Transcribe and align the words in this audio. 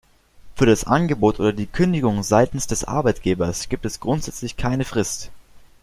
Für 0.55 0.65
das 0.65 0.85
Angebot 0.85 1.39
oder 1.39 1.53
die 1.53 1.67
Kündigung 1.67 2.23
seitens 2.23 2.65
des 2.65 2.83
Arbeitgebers 2.85 3.69
gibt 3.69 3.85
es 3.85 3.99
grundsätzlich 3.99 4.57
keine 4.57 4.83
Frist. 4.83 5.29